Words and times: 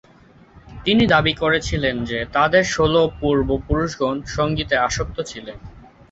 তিনি 0.85 1.03
দাবী 1.07 1.33
করেছিলেন 1.35 1.95
যে, 2.05 2.19
তাদের 2.33 2.63
ষোল 2.67 2.93
পূর্ব-পুরুষগণ 3.19 4.15
সঙ্গীতে 4.29 4.75
আসক্ত 4.87 5.17
ছিলেন। 5.23 5.57